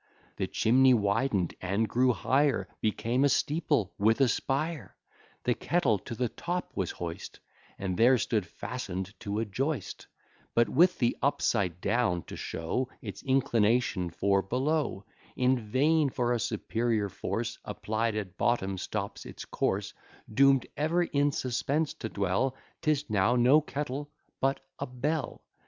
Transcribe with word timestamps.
The 0.37 0.47
chimney 0.47 0.95
widen'd, 0.95 1.53
and 1.61 1.87
grew 1.87 2.11
higher, 2.11 2.67
Became 2.81 3.23
a 3.23 3.29
steeple 3.29 3.93
with 3.99 4.19
a 4.19 4.27
spire. 4.27 4.95
The 5.43 5.53
kettle 5.53 5.99
to 5.99 6.15
the 6.15 6.27
top 6.29 6.71
was 6.75 6.89
hoist, 6.89 7.39
And 7.77 7.95
there 7.95 8.17
stood 8.17 8.47
fastened 8.47 9.13
to 9.19 9.37
a 9.37 9.45
joist, 9.45 10.07
But 10.55 10.69
with 10.69 10.97
the 10.97 11.15
upside 11.21 11.81
down, 11.81 12.23
to 12.23 12.35
show 12.35 12.89
Its 13.03 13.21
inclination 13.21 14.09
for 14.09 14.41
below: 14.41 15.05
In 15.35 15.59
vain; 15.59 16.09
for 16.09 16.33
a 16.33 16.39
superior 16.39 17.07
force 17.07 17.59
Applied 17.63 18.15
at 18.15 18.37
bottom 18.39 18.79
stops 18.79 19.23
its 19.27 19.45
course: 19.45 19.93
Doom'd 20.33 20.65
ever 20.75 21.03
in 21.03 21.31
suspense 21.31 21.93
to 21.93 22.09
dwell, 22.09 22.55
'Tis 22.81 23.07
now 23.07 23.35
no 23.35 23.61
kettle, 23.61 24.09
but 24.39 24.61
a 24.79 24.87
bell. 24.87 25.43